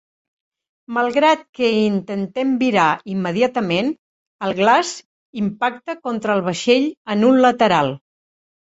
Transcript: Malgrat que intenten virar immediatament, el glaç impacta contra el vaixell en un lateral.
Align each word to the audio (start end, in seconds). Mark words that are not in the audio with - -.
Malgrat 0.95 1.43
que 1.59 1.69
intenten 1.81 2.55
virar 2.63 2.87
immediatament, 3.17 3.93
el 4.49 4.57
glaç 4.63 4.97
impacta 5.45 6.01
contra 6.11 6.39
el 6.41 6.47
vaixell 6.51 6.93
en 7.17 7.31
un 7.33 7.43
lateral. 7.49 7.99